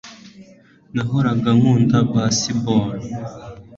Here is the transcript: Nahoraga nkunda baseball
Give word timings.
Nahoraga 0.95 1.49
nkunda 1.57 1.97
baseball 2.13 2.89